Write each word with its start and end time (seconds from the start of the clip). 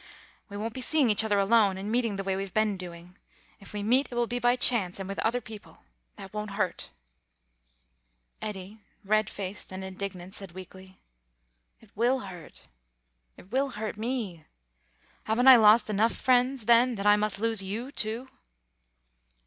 We 0.49 0.57
won't 0.57 0.73
be 0.73 0.81
seeing 0.81 1.11
each 1.11 1.23
other 1.23 1.37
alone 1.37 1.77
and 1.77 1.91
meeting 1.91 2.15
the 2.15 2.23
way 2.23 2.35
we've 2.35 2.55
been 2.55 2.75
doing. 2.75 3.17
If 3.59 3.71
we 3.71 3.83
meet 3.83 4.07
it 4.09 4.15
will 4.15 4.25
be 4.25 4.39
by 4.39 4.55
chance, 4.55 4.99
and 4.99 5.07
with 5.07 5.19
other 5.19 5.41
people; 5.41 5.83
that 6.15 6.33
won't 6.33 6.53
hurt." 6.57 6.89
Eddy, 8.41 8.79
red 9.05 9.29
faced 9.29 9.71
and 9.71 9.83
indignant, 9.83 10.33
said 10.33 10.53
weakly, 10.53 10.97
"It 11.81 11.91
will 11.95 12.21
hurt. 12.21 12.63
It 13.37 13.51
will 13.51 13.69
hurt 13.77 13.95
me. 13.95 14.43
Haven't 15.25 15.47
I 15.47 15.57
lost 15.57 15.87
enough 15.87 16.15
friends, 16.15 16.65
then, 16.65 16.95
that 16.95 17.05
I 17.05 17.15
must 17.15 17.37
lose 17.37 17.61
you, 17.61 17.91
too?" 17.91 18.27